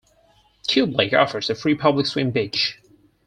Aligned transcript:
Cub 0.67 0.95
Lake 0.95 1.13
offers 1.13 1.51
a 1.51 1.53
free 1.53 1.75
public 1.75 2.07
swim 2.07 2.31
beach. 2.31 2.81